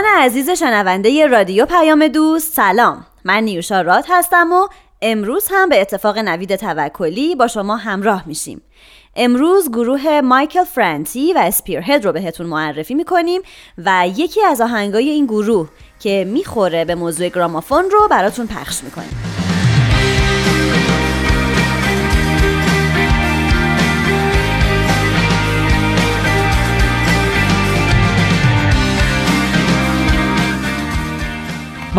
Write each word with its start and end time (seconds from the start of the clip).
دوستان 0.00 0.22
عزیز 0.22 0.50
شنونده 0.50 1.26
رادیو 1.26 1.66
پیام 1.66 2.08
دوست 2.08 2.54
سلام. 2.54 3.06
من 3.24 3.42
نیوشا 3.42 3.80
راد 3.80 4.04
هستم 4.08 4.52
و 4.52 4.68
امروز 5.02 5.48
هم 5.50 5.68
به 5.68 5.80
اتفاق 5.80 6.18
نوید 6.18 6.56
توکلی 6.56 7.34
با 7.34 7.46
شما 7.46 7.76
همراه 7.76 8.22
میشیم. 8.26 8.62
امروز 9.16 9.70
گروه 9.70 10.20
مایکل 10.20 10.64
فرانتی 10.64 11.32
و 11.32 11.38
اسپیرهد 11.38 12.04
رو 12.04 12.12
بهتون 12.12 12.46
معرفی 12.46 12.94
می‌کنیم 12.94 13.42
و 13.78 14.08
یکی 14.16 14.44
از 14.44 14.60
آهنگای 14.60 15.08
این 15.08 15.26
گروه 15.26 15.68
که 15.98 16.24
می‌خوره 16.28 16.84
به 16.84 16.94
موضوع 16.94 17.28
گرامافون 17.28 17.90
رو 17.90 18.08
براتون 18.10 18.46
پخش 18.46 18.84
می‌کنیم. 18.84 19.39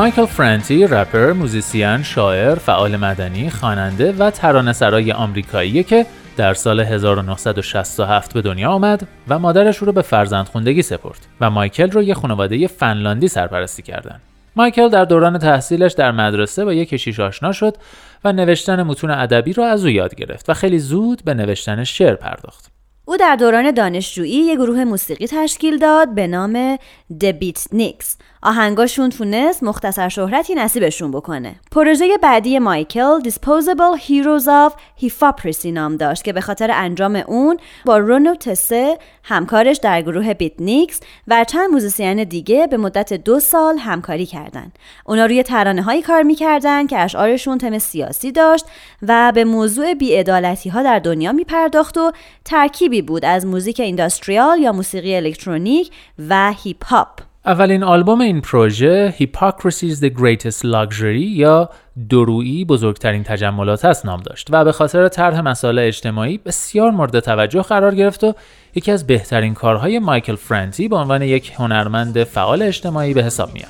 مایکل 0.01 0.25
فرانتی 0.25 0.87
رپر، 0.87 1.31
موزیسین، 1.33 2.03
شاعر، 2.03 2.55
فعال 2.55 2.97
مدنی، 2.97 3.49
خواننده 3.49 4.11
و 4.11 4.29
ترانه‌سرای 4.29 5.11
آمریکاییه 5.11 5.83
که 5.83 6.05
در 6.37 6.53
سال 6.53 6.79
1967 6.79 8.33
به 8.33 8.41
دنیا 8.41 8.69
آمد 8.71 9.07
و 9.27 9.39
مادرش 9.39 9.77
رو 9.77 9.91
به 9.91 10.01
فرزندخوندگی 10.01 10.81
سپرد 10.81 11.19
و 11.41 11.49
مایکل 11.49 11.91
رو 11.91 12.03
یه 12.03 12.13
خانواده 12.13 12.67
فنلاندی 12.67 13.27
سرپرستی 13.27 13.81
کردن. 13.81 14.21
مایکل 14.55 14.89
در 14.89 15.05
دوران 15.05 15.37
تحصیلش 15.37 15.93
در 15.93 16.11
مدرسه 16.11 16.65
با 16.65 16.73
یک 16.73 16.89
کشیش 16.89 17.19
آشنا 17.19 17.51
شد 17.51 17.77
و 18.23 18.31
نوشتن 18.31 18.83
متون 18.83 19.11
ادبی 19.11 19.53
رو 19.53 19.63
از 19.63 19.83
او 19.85 19.89
یاد 19.89 20.15
گرفت 20.15 20.49
و 20.49 20.53
خیلی 20.53 20.79
زود 20.79 21.21
به 21.25 21.33
نوشتن 21.33 21.83
شعر 21.83 22.15
پرداخت. 22.15 22.71
او 23.05 23.17
در 23.17 23.35
دوران 23.35 23.71
دانشجویی 23.71 24.31
یک 24.31 24.57
گروه 24.57 24.83
موسیقی 24.83 25.27
تشکیل 25.27 25.77
داد 25.77 26.15
به 26.15 26.27
نام 26.27 26.77
دبیت 27.21 27.67
نیکس 27.71 28.17
آهنگاشون 28.43 29.09
تونست 29.09 29.63
مختصر 29.63 30.09
شهرتی 30.09 30.55
نصیبشون 30.55 31.11
بکنه. 31.11 31.55
پروژه 31.71 32.17
بعدی 32.21 32.59
مایکل 32.59 33.19
Disposable 33.19 33.99
Heroes 33.99 34.45
of 34.45 34.73
Hypocrisy 35.05 35.65
نام 35.65 35.97
داشت 35.97 36.23
که 36.23 36.33
به 36.33 36.41
خاطر 36.41 36.71
انجام 36.73 37.15
اون 37.27 37.57
با 37.85 37.97
رونو 37.97 38.35
تسه 38.35 38.97
همکارش 39.23 39.77
در 39.77 40.01
گروه 40.01 40.33
بیتنیکس 40.33 40.99
و 41.27 41.43
چند 41.43 41.71
musician 41.71 42.23
دیگه 42.23 42.67
به 42.67 42.77
مدت 42.77 43.13
دو 43.13 43.39
سال 43.39 43.77
همکاری 43.77 44.25
کردند. 44.25 44.79
اونا 45.05 45.25
روی 45.25 45.43
ترانه 45.43 45.81
هایی 45.81 46.01
کار 46.01 46.23
می‌کردن 46.23 46.87
که 46.87 46.99
اشعارشون 46.99 47.57
تم 47.57 47.79
سیاسی 47.79 48.31
داشت 48.31 48.65
و 49.01 49.31
به 49.35 49.43
موضوع 49.43 49.93
بیعدالتی 49.93 50.69
ها 50.69 50.83
در 50.83 50.99
دنیا 50.99 51.31
میپرداخت 51.31 51.97
و 51.97 52.11
ترکیبی 52.45 53.01
بود 53.01 53.25
از 53.25 53.45
موزیک 53.45 53.79
industrial 53.79 54.59
یا 54.59 54.71
موسیقی 54.71 55.15
الکترونیک 55.15 55.91
و 56.29 56.53
هیپ 56.63 56.85
هاپ. 56.85 57.30
اولین 57.45 57.83
آلبوم 57.83 58.21
این 58.21 58.41
پروژه 58.41 59.15
Hypocrisy 59.19 59.93
is 59.93 59.99
the 59.99 60.09
Greatest 60.09 60.63
Luxury 60.63 61.27
یا 61.27 61.69
درویی 62.09 62.65
بزرگترین 62.65 63.23
تجملات 63.23 63.85
است 63.85 64.05
نام 64.05 64.19
داشت 64.19 64.47
و 64.51 64.65
به 64.65 64.71
خاطر 64.71 65.07
طرح 65.07 65.41
مسائل 65.41 65.79
اجتماعی 65.79 66.37
بسیار 66.37 66.91
مورد 66.91 67.19
توجه 67.19 67.61
قرار 67.61 67.95
گرفت 67.95 68.23
و 68.23 68.33
یکی 68.75 68.91
از 68.91 69.07
بهترین 69.07 69.53
کارهای 69.53 69.99
مایکل 69.99 70.35
فرانتی 70.35 70.87
به 70.87 70.95
عنوان 70.95 71.21
یک 71.21 71.53
هنرمند 71.55 72.23
فعال 72.23 72.61
اجتماعی 72.61 73.13
به 73.13 73.23
حساب 73.23 73.53
میاد. 73.53 73.69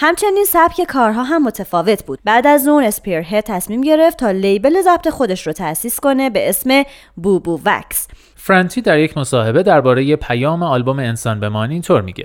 همچنین 0.00 0.44
سبک 0.44 0.82
کارها 0.88 1.22
هم 1.22 1.42
متفاوت 1.42 2.04
بود. 2.04 2.18
بعد 2.24 2.46
از 2.46 2.68
اون 2.68 2.84
اسپیرهد 2.84 3.44
تصمیم 3.44 3.80
گرفت 3.80 4.18
تا 4.18 4.30
لیبل 4.30 4.82
ضبط 4.82 5.08
خودش 5.08 5.46
رو 5.46 5.52
تأسیس 5.52 6.00
کنه 6.00 6.30
به 6.30 6.48
اسم 6.48 6.82
بوبو 7.16 7.60
وکس. 7.64 8.08
فرانتی 8.36 8.80
در 8.80 8.98
یک 8.98 9.18
مصاحبه 9.18 9.62
درباره 9.62 10.16
پیام 10.16 10.62
آلبوم 10.62 10.98
انسان 10.98 11.40
بمانی 11.40 11.72
اینطور 11.72 12.02
میگه 12.02 12.24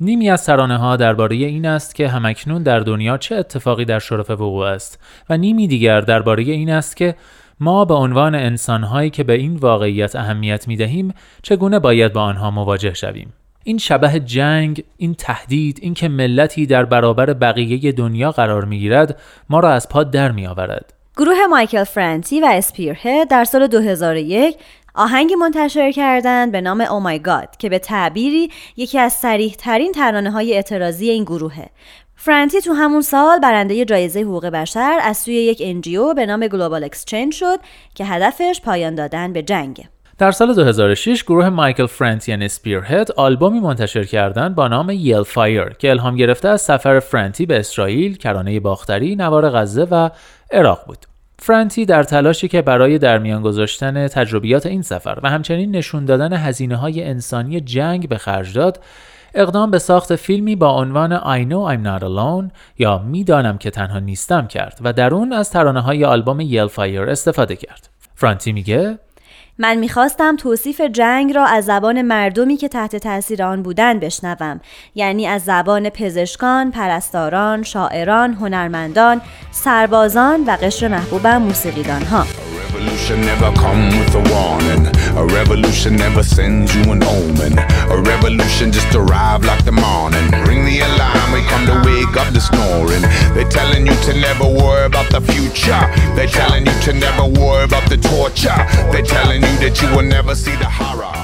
نیمی 0.00 0.30
از 0.30 0.46
ترانه 0.46 0.76
ها 0.76 0.96
درباره 0.96 1.36
این 1.36 1.66
است 1.66 1.94
که 1.94 2.08
همکنون 2.08 2.62
در 2.62 2.80
دنیا 2.80 3.18
چه 3.18 3.36
اتفاقی 3.36 3.84
در 3.84 3.98
شرف 3.98 4.30
وقوع 4.30 4.66
است 4.66 4.98
و 5.30 5.36
نیمی 5.36 5.68
دیگر 5.68 6.00
درباره 6.00 6.42
این 6.42 6.70
است 6.70 6.96
که 6.96 7.14
ما 7.60 7.84
به 7.84 7.94
عنوان 7.94 8.34
انسانهایی 8.34 9.10
که 9.10 9.24
به 9.24 9.32
این 9.32 9.56
واقعیت 9.56 10.16
اهمیت 10.16 10.68
می 10.68 10.76
دهیم 10.76 11.14
چگونه 11.42 11.78
باید 11.78 12.12
با 12.12 12.22
آنها 12.22 12.50
مواجه 12.50 12.94
شویم 12.94 13.32
این 13.64 13.78
شبه 13.78 14.20
جنگ 14.20 14.84
این 14.96 15.14
تهدید 15.14 15.78
این 15.82 15.94
که 15.94 16.08
ملتی 16.08 16.66
در 16.66 16.84
برابر 16.84 17.32
بقیه 17.32 17.92
دنیا 17.92 18.30
قرار 18.30 18.64
می 18.64 18.78
گیرد 18.78 19.20
ما 19.50 19.60
را 19.60 19.72
از 19.72 19.88
پا 19.88 20.04
در 20.04 20.32
می 20.32 20.46
آورد 20.46 20.92
گروه 21.16 21.46
مایکل 21.50 21.84
فرانتی 21.84 22.40
و 22.40 22.46
اسپیرهد 22.52 23.28
در 23.28 23.44
سال 23.44 23.66
2001 23.66 24.56
آهنگی 24.94 25.34
منتشر 25.34 25.92
کردند 25.92 26.52
به 26.52 26.60
نام 26.60 26.80
Oh 26.80 27.00
My 27.00 27.18
God 27.18 27.56
که 27.56 27.68
به 27.68 27.78
تعبیری 27.78 28.50
یکی 28.76 28.98
از 28.98 29.12
صریح 29.12 29.54
ترین 29.58 29.92
ترانه 29.92 30.30
های 30.30 30.54
اعتراضی 30.54 31.10
این 31.10 31.24
گروهه. 31.24 31.70
فرانتی 32.16 32.60
تو 32.60 32.72
همون 32.72 33.02
سال 33.02 33.38
برنده 33.38 33.84
جایزه 33.84 34.20
حقوق 34.20 34.46
بشر 34.46 34.98
از 35.02 35.16
سوی 35.16 35.34
یک 35.34 35.62
NGO 35.64 36.14
به 36.14 36.26
نام 36.26 36.46
Global 36.46 36.84
Exchange 36.84 37.32
شد 37.32 37.58
که 37.94 38.04
هدفش 38.04 38.60
پایان 38.64 38.94
دادن 38.94 39.32
به 39.32 39.42
جنگ. 39.42 39.88
در 40.18 40.32
سال 40.32 40.54
2006 40.54 41.22
گروه 41.22 41.48
مایکل 41.48 41.86
فرانتی 41.86 42.36
و 42.36 42.42
اسپیرهد 42.42 43.12
آلبومی 43.12 43.60
منتشر 43.60 44.04
کردند 44.04 44.54
با 44.54 44.68
نام 44.68 44.90
Yell 44.90 45.22
Fire 45.22 45.68
که 45.68 45.90
الهام 45.90 46.16
گرفته 46.16 46.48
از 46.48 46.60
سفر 46.60 47.00
فرانتی 47.00 47.46
به 47.46 47.58
اسرائیل، 47.58 48.16
کرانه 48.16 48.60
باختری، 48.60 49.16
نوار 49.16 49.50
غزه 49.50 49.86
و 49.90 50.10
عراق 50.52 50.84
بود. 50.86 50.98
فرانتی 51.38 51.86
در 51.86 52.02
تلاشی 52.02 52.48
که 52.48 52.62
برای 52.62 52.98
در 52.98 53.18
میان 53.18 53.42
گذاشتن 53.42 54.08
تجربیات 54.08 54.66
این 54.66 54.82
سفر 54.82 55.18
و 55.22 55.30
همچنین 55.30 55.76
نشون 55.76 56.04
دادن 56.04 56.32
هزینه 56.32 56.76
های 56.76 57.04
انسانی 57.04 57.60
جنگ 57.60 58.08
به 58.08 58.18
خرج 58.18 58.54
داد 58.54 58.80
اقدام 59.34 59.70
به 59.70 59.78
ساخت 59.78 60.16
فیلمی 60.16 60.56
با 60.56 60.70
عنوان 60.70 61.18
I 61.18 61.48
know 61.50 61.74
I'm 61.74 61.86
not 61.86 62.04
alone 62.04 62.56
یا 62.78 62.98
می‌دانم 62.98 63.58
که 63.58 63.70
تنها 63.70 63.98
نیستم 63.98 64.46
کرد 64.46 64.78
و 64.80 64.92
در 64.92 65.14
اون 65.14 65.32
از 65.32 65.50
ترانه 65.50 65.80
های 65.80 66.04
آلبوم 66.04 66.40
Yell 66.40 66.66
Fire 66.66 67.02
استفاده 67.02 67.56
کرد. 67.56 67.88
فرانتی 68.14 68.52
میگه 68.52 68.98
من 69.58 69.74
می‌خواستم 69.74 70.36
توصیف 70.36 70.80
جنگ 70.80 71.32
را 71.32 71.46
از 71.46 71.64
زبان 71.64 72.02
مردمی 72.02 72.56
که 72.56 72.68
تحت 72.68 72.96
تاثیر 72.96 73.42
آن 73.42 73.62
بودن 73.62 73.98
بشنوم. 73.98 74.60
یعنی 74.94 75.26
از 75.26 75.42
زبان 75.42 75.88
پزشکان، 75.88 76.70
پرستاران، 76.70 77.62
شاعران، 77.62 78.34
هنرمندان، 78.34 79.20
سربازان 79.50 80.44
و 80.44 80.50
قشر 80.62 80.88
محبوبم 80.88 81.42
موسیقیدان 81.42 82.02
ها 82.02 82.24
a 85.16 85.24
revolution 85.26 85.96
never 85.96 86.22
sends 86.22 86.74
you 86.74 86.82
an 86.92 87.02
omen. 87.02 87.58
A 87.96 87.98
revolution 88.12 88.72
just 88.72 88.94
arrive 88.94 89.44
like 89.44 89.64
the 89.64 89.72
morning. 89.72 90.26
Ring 90.48 90.64
the 90.64 90.80
alarm, 90.88 91.28
we 91.32 91.40
come 91.52 91.64
to 91.70 91.76
wake 91.88 92.16
up 92.20 92.28
the 92.36 92.40
snoring. 92.40 93.04
They 93.34 93.44
telling 93.58 93.86
you 93.86 93.96
to 94.06 94.12
never 94.28 94.46
worry 94.60 94.86
about 94.86 95.08
the 95.14 95.20
future. 95.32 95.82
They 96.16 96.26
telling 96.26 96.66
you 96.66 96.76
to 96.86 96.92
never 96.92 97.24
worry 97.40 97.64
about 97.64 97.86
the 97.88 97.96
torture. 97.96 98.60
They 98.92 99.02
telling 99.02 99.42
you 99.42 99.54
that 99.62 99.74
you 99.80 99.88
will 99.94 100.08
never 100.16 100.34
see 100.34 100.56
the 100.56 100.70
horror. 100.78 101.14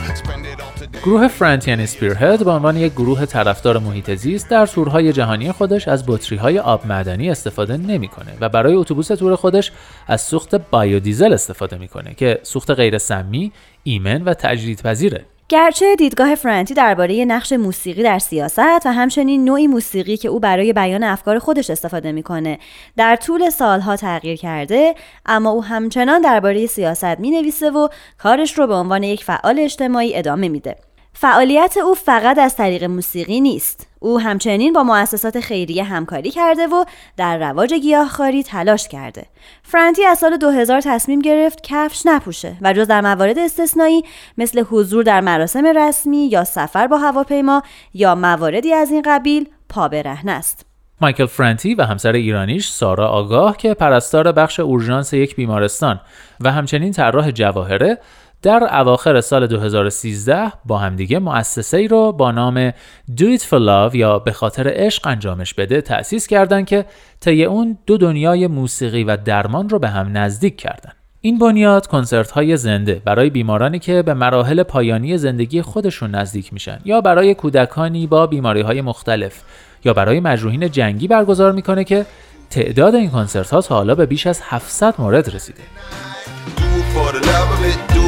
گروه 1.04 1.28
فرانتین 1.28 1.80
اسپیرهد 1.80 2.44
به 2.44 2.50
عنوان 2.50 2.76
یک 2.76 2.92
گروه 2.92 3.26
طرفدار 3.26 3.78
محیط 3.78 4.14
زیست 4.14 4.48
در 4.48 4.66
تورهای 4.66 5.12
جهانی 5.12 5.52
خودش 5.52 5.88
از 5.88 6.04
بطری 6.06 6.38
های 6.38 6.58
آب 6.58 6.86
معدنی 6.86 7.30
استفاده 7.30 7.76
نمی‌کنه 7.76 8.32
و 8.40 8.48
برای 8.48 8.74
اتوبوس 8.74 9.06
تور 9.08 9.36
خودش 9.36 9.72
از 10.06 10.20
سوخت 10.20 10.54
بایودیزل 10.54 11.32
استفاده 11.32 11.78
می‌کنه 11.78 12.14
که 12.14 12.40
سوخت 12.42 12.70
غیر 12.70 12.98
سمی، 12.98 13.52
ایمن 13.82 14.22
و 14.22 14.34
تجدیدپذیره. 14.34 15.24
گرچه 15.50 15.96
دیدگاه 15.96 16.34
فرانتی 16.34 16.74
درباره 16.74 17.24
نقش 17.24 17.52
موسیقی 17.52 18.02
در 18.02 18.18
سیاست 18.18 18.86
و 18.86 18.92
همچنین 18.92 19.44
نوعی 19.44 19.66
موسیقی 19.66 20.16
که 20.16 20.28
او 20.28 20.40
برای 20.40 20.72
بیان 20.72 21.02
افکار 21.02 21.38
خودش 21.38 21.70
استفاده 21.70 22.12
می‌کنه 22.12 22.58
در 22.96 23.16
طول 23.16 23.50
سالها 23.50 23.96
تغییر 23.96 24.36
کرده 24.36 24.94
اما 25.26 25.50
او 25.50 25.64
همچنان 25.64 26.20
درباره 26.20 26.66
سیاست 26.66 27.20
می‌نویسه 27.20 27.70
و 27.70 27.88
کارش 28.18 28.58
رو 28.58 28.66
به 28.66 28.74
عنوان 28.74 29.02
یک 29.02 29.24
فعال 29.24 29.58
اجتماعی 29.58 30.16
ادامه 30.16 30.48
میده 30.48 30.76
فعالیت 31.12 31.76
او 31.76 31.94
فقط 31.94 32.38
از 32.38 32.56
طریق 32.56 32.84
موسیقی 32.84 33.40
نیست. 33.40 33.86
او 33.98 34.20
همچنین 34.20 34.72
با 34.72 34.82
مؤسسات 34.82 35.40
خیریه 35.40 35.84
همکاری 35.84 36.30
کرده 36.30 36.66
و 36.66 36.84
در 37.16 37.38
رواج 37.38 37.74
گیاهخواری 37.74 38.42
تلاش 38.42 38.88
کرده. 38.88 39.26
فرانتی 39.62 40.04
از 40.04 40.18
سال 40.18 40.36
2000 40.36 40.80
تصمیم 40.80 41.18
گرفت 41.18 41.60
کفش 41.62 42.02
نپوشه 42.06 42.56
و 42.62 42.72
جز 42.72 42.86
در 42.86 43.00
موارد 43.00 43.38
استثنایی 43.38 44.04
مثل 44.38 44.64
حضور 44.70 45.04
در 45.04 45.20
مراسم 45.20 45.66
رسمی 45.66 46.26
یا 46.26 46.44
سفر 46.44 46.86
با 46.86 46.98
هواپیما 46.98 47.62
یا 47.94 48.14
مواردی 48.14 48.72
از 48.72 48.90
این 48.90 49.02
قبیل 49.06 49.48
پا 49.68 49.88
برهنه 49.88 50.32
است. 50.32 50.66
مایکل 51.00 51.26
فرانتی 51.26 51.74
و 51.74 51.82
همسر 51.82 52.12
ایرانیش 52.12 52.68
سارا 52.68 53.08
آگاه 53.08 53.56
که 53.56 53.74
پرستار 53.74 54.32
بخش 54.32 54.60
اورژانس 54.60 55.12
یک 55.12 55.36
بیمارستان 55.36 56.00
و 56.40 56.52
همچنین 56.52 56.92
طراح 56.92 57.30
جواهره 57.30 57.98
در 58.42 58.80
اواخر 58.80 59.20
سال 59.20 59.46
2013 59.46 60.52
با 60.64 60.78
همدیگه 60.78 61.18
مؤسسه 61.18 61.76
ای 61.76 61.88
رو 61.88 62.12
با 62.12 62.30
نام 62.30 62.70
Do 63.16 63.38
It 63.38 63.40
For 63.40 63.58
Love 63.58 63.94
یا 63.94 64.18
به 64.18 64.32
خاطر 64.32 64.72
عشق 64.74 65.06
انجامش 65.06 65.54
بده 65.54 65.80
تأسیس 65.80 66.26
کردند 66.26 66.66
که 66.66 66.84
طی 67.20 67.44
اون 67.44 67.78
دو 67.86 67.96
دنیای 67.96 68.46
موسیقی 68.46 69.04
و 69.04 69.16
درمان 69.16 69.68
رو 69.68 69.78
به 69.78 69.88
هم 69.88 70.16
نزدیک 70.18 70.56
کردن. 70.56 70.92
این 71.20 71.38
بنیاد 71.38 71.86
کنسرت 71.86 72.30
های 72.30 72.56
زنده 72.56 73.02
برای 73.04 73.30
بیمارانی 73.30 73.78
که 73.78 74.02
به 74.02 74.14
مراحل 74.14 74.62
پایانی 74.62 75.18
زندگی 75.18 75.62
خودشون 75.62 76.10
نزدیک 76.10 76.52
میشن 76.52 76.78
یا 76.84 77.00
برای 77.00 77.34
کودکانی 77.34 78.06
با 78.06 78.26
بیماری 78.26 78.60
های 78.60 78.80
مختلف 78.80 79.42
یا 79.84 79.92
برای 79.92 80.20
مجروحین 80.20 80.70
جنگی 80.70 81.08
برگزار 81.08 81.52
می‌کنه 81.52 81.84
که 81.84 82.06
تعداد 82.50 82.94
این 82.94 83.10
کنسرت 83.10 83.50
ها 83.50 83.60
تا 83.60 83.74
حالا 83.74 83.94
به 83.94 84.06
بیش 84.06 84.26
از 84.26 84.40
700 84.44 84.94
مورد 84.98 85.34
رسیده. 85.34 85.62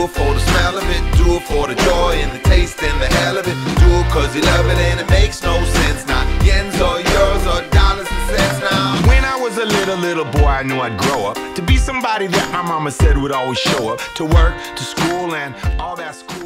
Do 0.02 0.08
it 0.08 0.14
for 0.14 0.34
the 0.34 0.40
smell 0.40 0.78
of 0.78 0.84
it, 0.90 1.16
do 1.16 1.36
it 1.36 1.42
for 1.44 1.68
the 1.68 1.76
joy 1.76 2.14
and 2.16 2.32
the 2.32 2.42
taste 2.48 2.82
and 2.82 3.00
the 3.00 3.06
hell 3.06 3.38
of 3.38 3.46
it. 3.46 3.54
Do 3.78 3.86
it 3.86 4.10
cause 4.10 4.34
you 4.34 4.42
love 4.42 4.66
it 4.66 4.76
and 4.76 4.98
it 4.98 5.08
makes 5.08 5.44
no 5.44 5.62
sense 5.62 6.04
now. 6.08 6.24
Yens 6.40 6.74
or 6.74 6.98
euros 6.98 7.46
or 7.46 7.70
dollars 7.70 8.08
and 8.10 8.36
cents 8.36 8.58
now. 8.68 9.00
When 9.06 9.24
I 9.24 9.36
was 9.40 9.58
a 9.58 9.64
little, 9.64 9.96
little 9.98 10.24
boy, 10.24 10.58
I 10.58 10.64
knew 10.64 10.80
I'd 10.80 10.98
grow 10.98 11.26
up 11.26 11.36
to 11.54 11.62
be 11.62 11.76
somebody 11.76 12.26
that 12.26 12.50
my 12.52 12.62
mama 12.62 12.90
said 12.90 13.16
would 13.16 13.30
always 13.30 13.58
show 13.58 13.92
up 13.92 14.00
to 14.16 14.24
work, 14.24 14.56
to 14.74 14.82
school, 14.82 15.36
and 15.36 15.54
all 15.78 15.94
that 15.94 16.20
but. 16.26 16.41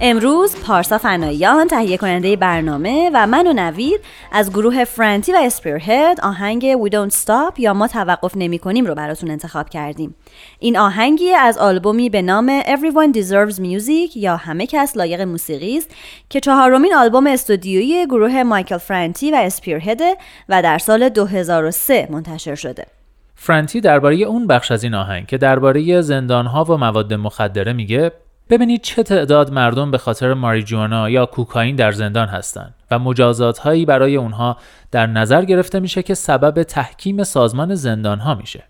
امروز 0.00 0.56
پارسا 0.56 0.98
فناییان 0.98 1.68
تهیه 1.68 1.96
کننده 1.96 2.36
برنامه 2.36 3.10
و 3.14 3.26
من 3.26 3.46
و 3.46 3.52
نوید 3.52 4.00
از 4.32 4.50
گروه 4.50 4.84
فرانتی 4.84 5.32
و 5.32 5.36
اسپیرهد 5.42 6.20
آهنگ 6.20 6.74
We 6.86 6.90
Don't 6.90 7.14
Stop 7.14 7.58
یا 7.58 7.74
ما 7.74 7.88
توقف 7.88 8.32
نمی 8.36 8.58
کنیم 8.58 8.86
رو 8.86 8.94
براتون 8.94 9.30
انتخاب 9.30 9.68
کردیم. 9.68 10.14
این 10.58 10.78
آهنگی 10.78 11.30
از 11.30 11.58
آلبومی 11.58 12.10
به 12.10 12.22
نام 12.22 12.60
Everyone 12.60 13.16
Deserves 13.16 13.56
Music 13.56 14.16
یا 14.16 14.36
همه 14.36 14.66
کس 14.66 14.96
لایق 14.96 15.20
موسیقی 15.20 15.78
است 15.78 15.90
که 16.30 16.40
چهارمین 16.40 16.94
آلبوم 16.94 17.26
استودیویی 17.26 18.06
گروه 18.06 18.42
مایکل 18.42 18.78
فرانتی 18.78 19.30
و 19.30 19.34
اسپیرهد 19.34 20.00
و 20.48 20.62
در 20.62 20.78
سال 20.78 21.08
2003 21.08 22.08
منتشر 22.10 22.54
شده. 22.54 22.86
فرانتی 23.34 23.80
درباره 23.80 24.16
اون 24.16 24.46
بخش 24.46 24.70
از 24.70 24.84
این 24.84 24.94
آهنگ 24.94 25.26
که 25.26 25.38
درباره 25.38 26.00
زندانها 26.00 26.64
و 26.64 26.76
مواد 26.76 27.14
مخدره 27.14 27.72
میگه 27.72 28.12
ببینید 28.50 28.82
چه 28.82 29.02
تعداد 29.02 29.52
مردم 29.52 29.90
به 29.90 29.98
خاطر 29.98 30.34
ماریجوانا 30.34 31.10
یا 31.10 31.26
کوکائین 31.26 31.76
در 31.76 31.92
زندان 31.92 32.28
هستند 32.28 32.74
و 32.90 32.98
مجازات 32.98 33.58
هایی 33.58 33.84
برای 33.84 34.16
اونها 34.16 34.56
در 34.90 35.06
نظر 35.06 35.44
گرفته 35.44 35.80
میشه 35.80 36.02
که 36.02 36.14
سبب 36.14 36.62
تحکیم 36.62 37.24
سازمان 37.24 37.74
زندان 37.74 38.18
ها 38.18 38.34
میشه 38.34 38.64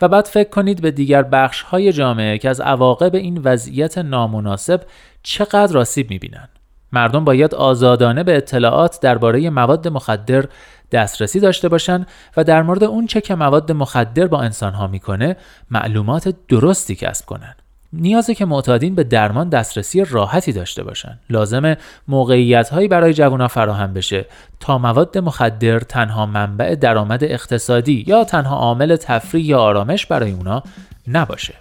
و 0.00 0.08
بعد 0.08 0.24
فکر 0.26 0.48
کنید 0.48 0.82
به 0.82 0.90
دیگر 0.90 1.22
بخش 1.22 1.62
های 1.62 1.92
جامعه 1.92 2.38
که 2.38 2.48
از 2.48 2.60
عواقب 2.60 3.14
این 3.14 3.40
وضعیت 3.44 3.98
نامناسب 3.98 4.80
چقدر 5.22 5.78
آسیب 5.78 6.10
می‌بینن 6.10 6.48
مردم 6.92 7.24
باید 7.24 7.54
آزادانه 7.54 8.24
به 8.24 8.36
اطلاعات 8.36 9.00
درباره 9.00 9.50
مواد 9.50 9.88
مخدر 9.88 10.44
دسترسی 10.92 11.40
داشته 11.40 11.68
باشند 11.68 12.06
و 12.36 12.44
در 12.44 12.62
مورد 12.62 12.84
اون 12.84 13.06
چه 13.06 13.20
که 13.20 13.34
مواد 13.34 13.72
مخدر 13.72 14.26
با 14.26 14.40
انسان 14.40 14.72
ها 14.72 14.86
می‌کنه 14.86 15.36
معلومات 15.70 16.34
درستی 16.48 16.94
کسب 16.94 17.26
کنند. 17.26 17.59
نیازه 17.92 18.34
که 18.34 18.44
معتادین 18.44 18.94
به 18.94 19.04
درمان 19.04 19.48
دسترسی 19.48 20.04
راحتی 20.04 20.52
داشته 20.52 20.82
باشن. 20.82 21.18
لازمه 21.30 21.76
موقعیت 22.08 22.68
هایی 22.68 22.88
برای 22.88 23.14
جوانان 23.14 23.48
فراهم 23.48 23.92
بشه. 23.92 24.26
تا 24.60 24.78
مواد 24.78 25.18
مخدر 25.18 25.78
تنها 25.78 26.26
منبع 26.26 26.74
درآمد 26.74 27.24
اقتصادی 27.24 28.04
یا 28.06 28.24
تنها 28.24 28.56
عامل 28.56 28.96
تفریح 28.96 29.44
یا 29.44 29.58
آرامش 29.58 30.06
برای 30.06 30.32
اونا 30.32 30.62
نباشه. 31.08 31.54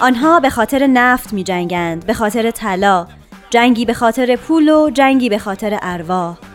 آنها 0.00 0.40
به 0.40 0.50
خاطر 0.50 0.86
نفت 0.86 1.32
می 1.32 1.44
جنگند، 1.44 2.06
به 2.06 2.14
خاطر 2.14 2.50
طلا، 2.50 3.06
جنگی 3.50 3.84
به 3.84 3.94
خاطر 3.94 4.36
پول 4.36 4.68
و 4.68 4.90
جنگی 4.90 5.28
به 5.28 5.38
خاطر 5.38 5.78
ارواح. 5.82 6.53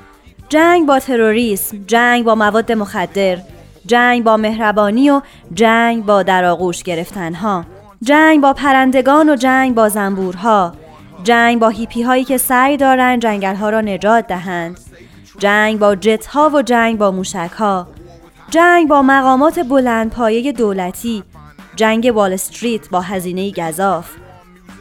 جنگ 0.49 0.87
با 0.87 0.99
تروریسم، 0.99 1.77
جنگ 1.87 2.25
با 2.25 2.35
مواد 2.35 2.71
مخدر، 2.71 3.37
جنگ 3.85 4.23
با 4.23 4.37
مهربانی 4.37 5.09
و 5.09 5.21
جنگ 5.53 6.05
با 6.05 6.23
در 6.23 6.45
آغوش 6.45 6.83
گرفتنها. 6.83 7.65
جنگ 8.01 8.41
با 8.41 8.53
پرندگان 8.53 9.29
و 9.29 9.35
جنگ 9.35 9.75
با 9.75 9.89
زنبورها. 9.89 10.73
جنگ 11.23 11.59
با 11.59 11.69
هیپی 11.69 12.01
هایی 12.01 12.23
که 12.23 12.37
سعی 12.37 12.77
دارند 12.77 13.21
جنگل 13.21 13.55
ها 13.55 13.69
را 13.69 13.81
نجات 13.81 14.27
دهند. 14.27 14.79
جنگ 15.37 15.79
با 15.79 15.95
جت 15.95 16.25
ها 16.25 16.49
و 16.49 16.61
جنگ 16.61 16.97
با 16.97 17.11
موشک 17.11 17.51
ها. 17.57 17.87
جنگ 18.49 18.87
با 18.87 19.01
مقامات 19.01 19.59
بلند 19.59 20.09
پایه 20.09 20.51
دولتی. 20.51 21.23
جنگ 21.75 22.11
وال 22.15 22.33
استریت 22.33 22.89
با 22.89 23.01
هزینه 23.01 23.51
گذاف. 23.51 24.09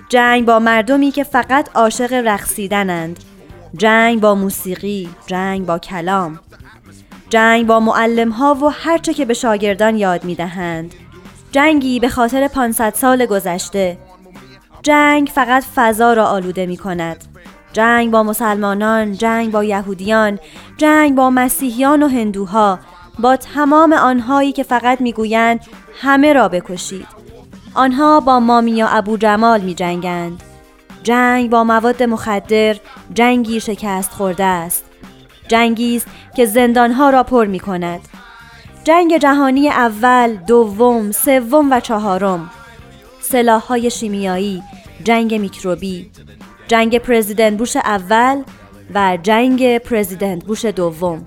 جنگ 0.08 0.44
با 0.44 0.58
مردمی 0.58 1.10
که 1.10 1.24
فقط 1.24 1.68
عاشق 1.74 2.12
رقصیدنند. 2.12 3.18
جنگ 3.76 4.20
با 4.20 4.34
موسیقی، 4.34 5.08
جنگ 5.26 5.66
با 5.66 5.78
کلام. 5.78 6.38
جنگ 7.30 7.66
با 7.66 7.80
معلم 7.80 8.30
ها 8.30 8.54
و 8.54 8.68
هرچه 8.68 9.14
که 9.14 9.24
به 9.24 9.34
شاگردان 9.34 9.96
یاد 9.96 10.24
می 10.24 10.34
دهند. 10.34 10.94
جنگی 11.52 12.00
به 12.00 12.08
خاطر 12.08 12.48
500 12.48 12.94
سال 12.94 13.26
گذشته. 13.26 13.98
جنگ 14.82 15.30
فقط 15.34 15.64
فضا 15.74 16.12
را 16.12 16.26
آلوده 16.26 16.66
می 16.66 16.76
کند. 16.76 17.24
جنگ 17.72 18.10
با 18.10 18.22
مسلمانان، 18.22 19.12
جنگ 19.12 19.50
با 19.52 19.64
یهودیان، 19.64 20.38
جنگ 20.76 21.14
با 21.14 21.30
مسیحیان 21.30 22.02
و 22.02 22.08
هندوها، 22.08 22.78
با 23.18 23.36
تمام 23.36 23.92
آنهایی 23.92 24.52
که 24.52 24.62
فقط 24.62 25.00
می‌گویند 25.00 25.60
همه 26.00 26.32
را 26.32 26.48
بکشید. 26.48 27.06
آنها 27.74 28.20
با 28.20 28.40
مامیا 28.40 28.88
ابو 28.88 29.16
جمال 29.16 29.60
می 29.60 29.74
جنگند. 29.74 30.42
جنگ 31.02 31.50
با 31.50 31.64
مواد 31.64 32.02
مخدر 32.02 32.76
جنگی 33.14 33.60
شکست 33.60 34.12
خورده 34.12 34.44
است. 34.44 34.84
جنگی 35.48 35.96
است 35.96 36.06
که 36.36 36.46
زندانها 36.46 37.10
را 37.10 37.22
پر 37.22 37.46
می 37.46 37.60
کند. 37.60 38.00
جنگ 38.84 39.18
جهانی 39.18 39.68
اول، 39.68 40.34
دوم، 40.34 41.12
سوم 41.12 41.72
و 41.72 41.80
چهارم. 41.80 42.50
سلاح‌های 43.20 43.90
شیمیایی، 43.90 44.62
جنگ 45.04 45.34
میکروبی، 45.34 46.10
جنگ 46.68 46.98
پرزیدنت 46.98 47.58
بوش 47.58 47.76
اول 47.76 48.42
و 48.94 49.18
جنگ 49.22 49.78
پرزیدنت 49.78 50.44
بوش 50.44 50.64
دوم. 50.64 51.26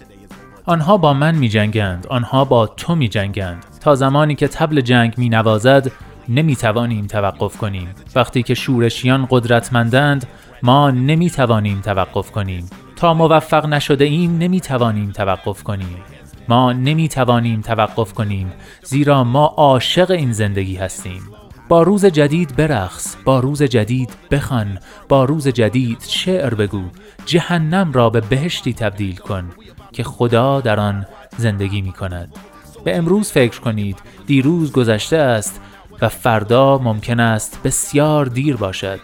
آنها 0.65 0.97
با 0.97 1.13
من 1.13 1.35
می 1.35 1.49
جنگند، 1.49 2.07
آنها 2.09 2.45
با 2.45 2.67
تو 2.67 2.95
می 2.95 3.09
جنگند. 3.09 3.65
تا 3.79 3.95
زمانی 3.95 4.35
که 4.35 4.47
تبل 4.47 4.81
جنگ 4.81 5.13
می 5.17 5.29
نوازد 5.29 5.91
نمی 6.29 6.55
توانیم 6.55 7.07
توقف 7.07 7.57
کنیم. 7.57 7.87
وقتی 8.15 8.43
که 8.43 8.53
شورشیان 8.53 9.27
قدرتمندند 9.29 10.27
ما 10.63 10.91
نمی 10.91 11.29
توانیم 11.29 11.81
توقف 11.81 12.31
کنیم. 12.31 12.69
تا 12.95 13.13
موفق 13.13 13.65
نشده 13.65 14.05
ایم 14.05 14.37
نمی 14.37 14.59
توانیم 14.59 15.11
توقف 15.11 15.63
کنیم. 15.63 15.97
ما 16.49 16.73
نمی 16.73 17.07
توانیم 17.07 17.61
توقف 17.61 18.13
کنیم 18.13 18.51
زیرا 18.83 19.23
ما 19.23 19.45
عاشق 19.45 20.11
این 20.11 20.31
زندگی 20.31 20.75
هستیم. 20.75 21.21
با 21.69 21.83
روز 21.83 22.05
جدید 22.05 22.55
برقص 22.55 23.15
با 23.25 23.39
روز 23.39 23.63
جدید 23.63 24.09
بخوان 24.31 24.79
با 25.09 25.25
روز 25.25 25.47
جدید 25.47 26.03
شعر 26.07 26.53
بگو. 26.53 26.83
جهنم 27.25 27.91
را 27.91 28.09
به 28.09 28.21
بهشتی 28.21 28.73
تبدیل 28.73 29.15
کن 29.15 29.49
که 29.91 30.03
خدا 30.03 30.61
در 30.61 30.79
آن 30.79 31.05
زندگی 31.37 31.81
می 31.81 31.91
کند 31.91 32.35
به 32.83 32.97
امروز 32.97 33.31
فکر 33.31 33.59
کنید 33.59 33.99
دیروز 34.27 34.71
گذشته 34.71 35.17
است. 35.17 35.61
و 36.01 36.09
فردا 36.09 36.77
ممکن 36.77 37.19
است 37.19 37.59
بسیار 37.63 38.25
دیر 38.25 38.55
باشد. 38.55 38.99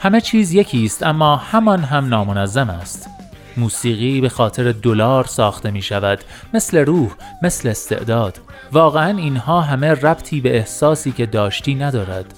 همه 0.00 0.20
چیز 0.20 0.54
یکی 0.54 0.84
است 0.84 1.02
اما 1.02 1.36
همان 1.36 1.80
هم 1.80 2.08
نامنظم 2.08 2.70
است. 2.70 3.08
موسیقی 3.56 4.20
به 4.20 4.28
خاطر 4.28 4.72
دلار 4.72 5.24
ساخته 5.24 5.70
می 5.70 5.82
شود 5.82 6.18
مثل 6.54 6.78
روح 6.78 7.10
مثل 7.42 7.68
استعداد. 7.68 8.40
واقعا 8.72 9.18
اینها 9.18 9.60
همه 9.60 9.90
ربطی 9.90 10.40
به 10.40 10.56
احساسی 10.56 11.12
که 11.12 11.26
داشتی 11.26 11.74
ندارد. 11.74 12.34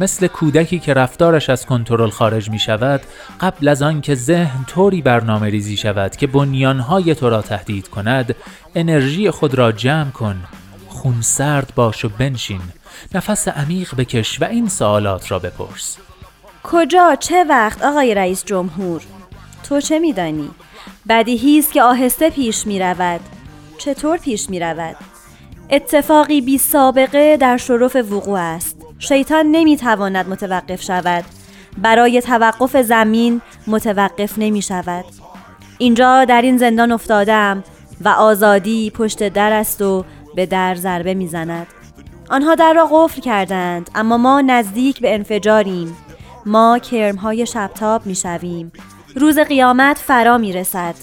مثل 0.00 0.26
کودکی 0.26 0.78
که 0.78 0.94
رفتارش 0.94 1.50
از 1.50 1.66
کنترل 1.66 2.10
خارج 2.10 2.50
می 2.50 2.58
شود 2.58 3.00
قبل 3.40 3.68
از 3.68 3.82
آن 3.82 4.00
که 4.00 4.14
ذهن 4.14 4.64
طوری 4.64 5.02
برنامه 5.02 5.48
ریزی 5.48 5.76
شود 5.76 6.16
که 6.16 6.26
بنیانهای 6.26 7.14
تو 7.14 7.30
را 7.30 7.42
تهدید 7.42 7.88
کند 7.88 8.34
انرژی 8.74 9.30
خود 9.30 9.54
را 9.54 9.72
جمع 9.72 10.10
کن 10.10 10.44
خون 10.88 11.20
سرد 11.20 11.72
باش 11.74 12.04
و 12.04 12.08
بنشین. 12.08 12.60
نفس 13.14 13.48
عمیق 13.48 13.94
بکش 13.94 14.42
و 14.42 14.44
این 14.44 14.68
سوالات 14.68 15.30
را 15.30 15.38
بپرس. 15.38 15.96
کجا؟ 16.62 17.16
چه 17.20 17.44
وقت؟ 17.44 17.82
آقای 17.82 18.14
رئیس 18.14 18.44
جمهور 18.44 19.02
تو 19.68 19.80
چه 19.80 19.98
میدانی؟ 19.98 20.50
بدیهی 21.08 21.58
است 21.58 21.72
که 21.72 21.82
آهسته 21.82 22.30
پیش 22.30 22.66
می 22.66 22.80
رود 22.80 23.20
چطور 23.78 24.18
پیش 24.18 24.50
می 24.50 24.60
رود 24.60 24.96
اتفاقی 25.70 26.40
بی 26.40 26.58
سابقه 26.58 27.36
در 27.36 27.56
شرف 27.56 27.96
وقوع 27.96 28.38
است. 28.38 28.76
شیطان 28.98 29.46
نمی 29.46 29.76
تواند 29.76 30.28
متوقف 30.28 30.82
شود. 30.82 31.24
برای 31.78 32.20
توقف 32.20 32.76
زمین 32.76 33.40
متوقف 33.66 34.38
نمی 34.38 34.62
شود. 34.62 35.04
اینجا 35.78 36.24
در 36.24 36.42
این 36.42 36.56
زندان 36.56 36.92
افتادم 36.92 37.64
و 38.00 38.08
آزادی 38.08 38.90
پشت 38.90 39.28
در 39.28 39.52
است 39.52 39.82
و 39.82 40.04
به 40.34 40.46
در 40.46 40.74
ضربه 40.74 41.14
می‌زند. 41.14 41.66
آنها 42.30 42.54
در 42.54 42.72
را 42.72 42.88
قفل 42.92 43.20
کردند 43.20 43.90
اما 43.94 44.16
ما 44.16 44.40
نزدیک 44.40 45.00
به 45.00 45.14
انفجاریم. 45.14 45.96
ما 46.46 46.78
کرمهای 46.78 47.46
شبتاب 47.46 48.06
می‌شویم. 48.06 48.72
روز 49.16 49.38
قیامت 49.38 49.98
فرا 49.98 50.38
می 50.38 50.52
رسد 50.52 50.94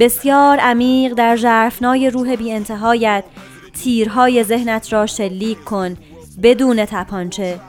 بسیار 0.00 0.58
عمیق 0.58 1.14
در 1.14 1.36
ژرفنای 1.36 2.10
روح 2.10 2.36
بی 2.36 2.52
انتهایت 2.52 3.24
تیرهای 3.82 4.44
ذهنت 4.44 4.92
را 4.92 5.06
شلیک 5.06 5.64
کن 5.64 5.96
بدون 6.42 6.84
تپانچه. 6.84 7.60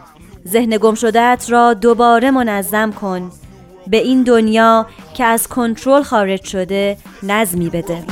ذهن 0.47 0.77
گم 0.77 0.95
شدهت 0.95 1.45
را 1.49 1.73
دوباره 1.73 2.31
منظم 2.31 2.91
کن. 2.91 3.31
به 3.87 3.97
این 3.97 4.23
دنیا 4.23 4.87
که 5.13 5.23
از 5.23 5.47
کنترل 5.47 6.03
خارج 6.03 6.43
شده 6.45 6.97
نظمی 7.23 7.69
بده. 7.69 8.03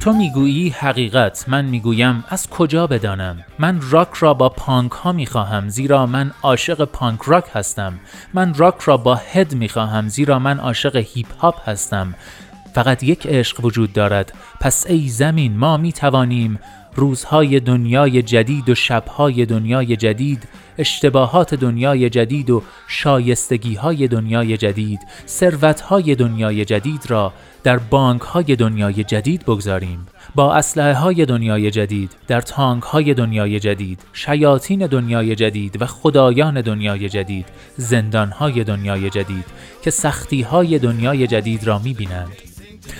تو 0.00 0.12
می‌گویی 0.12 0.68
حقیقت. 0.68 1.44
من 1.48 1.64
می‌گویم 1.64 2.24
از 2.28 2.50
کجا 2.50 2.86
بدانم؟ 2.86 3.44
من 3.58 3.80
راک 3.90 4.14
را 4.14 4.34
با 4.34 4.48
پانک 4.48 4.92
ها 4.92 5.12
می‌خواهم 5.12 5.68
زیرا 5.68 6.06
من 6.06 6.30
عاشق 6.42 6.84
پانک 6.84 7.20
راک 7.22 7.44
هستم. 7.54 8.00
من 8.34 8.54
راک 8.54 8.80
را 8.80 8.96
با 8.96 9.14
هد 9.14 9.54
می‌خواهم 9.54 10.08
زیرا 10.08 10.38
من 10.38 10.58
عاشق 10.58 10.96
هیپ 10.96 11.26
هاپ 11.38 11.68
هستم. 11.68 12.14
فقط 12.74 13.02
یک 13.02 13.26
عشق 13.26 13.64
وجود 13.64 13.92
دارد. 13.92 14.32
پس 14.60 14.86
ای 14.86 15.08
زمین 15.08 15.56
ما 15.56 15.76
می‌توانیم 15.76 16.58
روزهای 16.94 17.60
دنیای 17.60 18.22
جدید 18.22 18.68
و 18.68 18.74
شبهای 18.74 19.46
دنیای 19.46 19.96
جدید 19.96 20.48
اشتباهات 20.78 21.54
دنیای 21.54 22.10
جدید 22.10 22.50
و 22.50 22.62
شایستگی 22.88 23.74
های 23.74 24.08
دنیای 24.08 24.56
جدید 24.56 25.00
ثروت 25.26 25.80
های 25.80 26.14
دنیای 26.14 26.64
جدید 26.64 27.10
را 27.10 27.32
در 27.62 27.78
بانک 27.78 28.20
های 28.20 28.56
دنیای 28.56 29.04
جدید 29.04 29.44
بگذاریم. 29.44 30.06
با 30.34 30.54
اسلحه 30.54 30.94
های 30.94 31.26
دنیای 31.26 31.70
جدید 31.70 32.10
در 32.26 32.40
تانک 32.40 32.82
های 32.82 33.14
دنیای 33.14 33.60
جدید 33.60 34.00
شیاطین 34.12 34.86
دنیای 34.86 35.36
جدید 35.36 35.82
و 35.82 35.86
خدایان 35.86 36.60
دنیای 36.60 37.08
جدید 37.08 37.46
زندان 37.76 38.30
های 38.30 38.64
دنیای 38.64 39.10
جدید 39.10 39.44
که 39.82 39.90
سختی 39.90 40.42
های 40.42 40.78
دنیای 40.78 41.26
جدید 41.26 41.64
را 41.64 41.78
می 41.78 41.94
بینند 41.94 42.51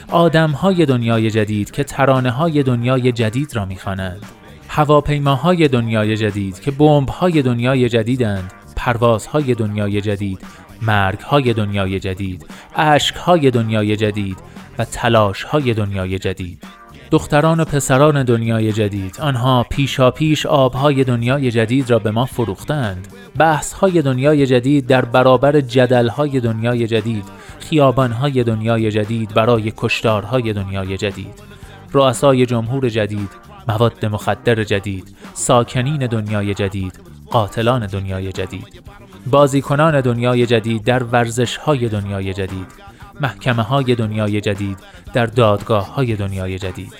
آدم 0.08 0.50
های 0.50 0.86
دنیای 0.86 1.30
جدید 1.30 1.70
که 1.70 1.84
ترانه 1.84 2.30
های 2.30 2.62
دنیای 2.62 3.12
جدید 3.12 3.56
را 3.56 3.64
می‌خوانند. 3.64 4.22
هواپیماهای 4.68 5.68
دنیای 5.68 6.16
جدید 6.16 6.60
که 6.60 6.70
بمب 6.70 7.08
های 7.08 7.42
دنیای 7.42 7.88
جدیدند. 7.88 8.52
پروازهای 8.76 9.54
دنیای 9.54 10.00
جدید 10.00 10.38
مرگ 10.82 11.20
های 11.20 11.52
دنیای 11.52 12.00
جدید 12.00 12.46
اشک 12.76 13.14
های 13.14 13.50
دنیای 13.50 13.96
جدید 13.96 14.38
و 14.78 14.84
تلاش 14.84 15.42
های 15.42 15.74
دنیای 15.74 16.18
جدید. 16.18 16.81
دختران 17.12 17.60
و 17.60 17.64
پسران 17.64 18.22
دنیای 18.22 18.72
جدید. 18.72 19.16
آنها 19.20 19.66
پیشا 19.70 20.10
پیش 20.10 20.46
آبهای 20.46 21.04
دنیای 21.04 21.50
جدید 21.50 21.90
را 21.90 21.98
به 21.98 22.10
ما 22.10 22.24
فروختند. 22.24 23.08
بحث 23.38 23.72
های 23.72 24.02
دنیای 24.02 24.46
جدید 24.46 24.86
در 24.86 25.04
برابر 25.04 25.60
جدل 25.60 26.08
های 26.08 26.40
دنیای 26.40 26.86
جدید 26.86 27.24
خیابان 27.58 28.12
های 28.12 28.44
دنیای 28.44 28.90
جدید 28.90 29.34
برای 29.34 29.72
کشتارهای 29.76 30.52
دنیای 30.52 30.96
جدید. 30.96 31.42
رؤسای 31.92 32.46
جمهور 32.46 32.88
جدید 32.88 33.30
مواد 33.68 34.06
مخدر 34.06 34.64
جدید 34.64 35.16
ساکنین 35.34 36.06
دنیای 36.06 36.54
جدید 36.54 37.00
قاتلان 37.30 37.86
دنیای 37.86 38.32
جدید. 38.32 38.82
بازیکنان 39.26 40.00
دنیای 40.00 40.46
جدید 40.46 40.84
در 40.84 41.02
ورزش 41.02 41.56
های 41.56 41.88
دنیای 41.88 42.34
جدید. 42.34 42.91
محکمه 43.22 43.62
های 43.62 43.94
دنیای 43.94 44.40
جدید 44.40 44.78
در 45.12 45.26
دادگاه 45.26 45.94
های 45.94 46.16
دنیای 46.16 46.58
جدید 46.58 46.92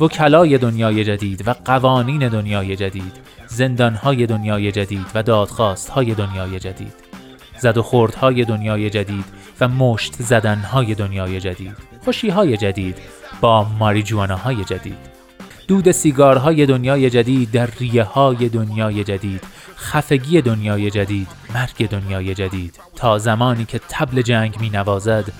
وکلای 0.00 0.58
دنیای 0.58 1.04
جدید 1.04 1.48
و 1.48 1.54
قوانین 1.64 2.28
دنیای 2.28 2.76
جدید 2.76 3.12
زندان 3.46 3.94
های 3.94 4.26
دنیای 4.26 4.72
جدید 4.72 5.06
و 5.14 5.22
دادخواست 5.22 5.88
های 5.88 6.14
دنیای 6.14 6.58
جدید 6.58 6.92
زد 7.58 7.78
و 7.78 7.82
خوردهای 7.82 8.44
دنیای 8.44 8.90
جدید 8.90 9.24
و 9.60 9.68
مشت 9.68 10.12
زدنهای 10.12 10.94
دنیای 10.94 11.40
جدید 11.40 11.76
خوشیهای 12.04 12.56
جدید 12.56 12.98
با 13.40 13.64
ماریجواناهای 13.78 14.64
جدید 14.64 15.16
دود 15.68 15.90
سیگارهای 15.90 16.66
دنیای 16.66 17.10
جدید 17.10 17.50
در 17.50 17.68
ریه 17.78 18.04
های 18.04 18.48
دنیای 18.48 19.04
جدید 19.04 19.42
خفگی 19.76 20.42
دنیای 20.42 20.90
جدید 20.90 21.28
مرگ 21.54 21.88
دنیای 21.88 22.34
جدید 22.34 22.80
تا 22.96 23.18
زمانی 23.18 23.64
که 23.64 23.80
تبل 23.88 24.22
جنگ 24.22 24.60
می 24.60 24.70
نوازد 24.70 25.32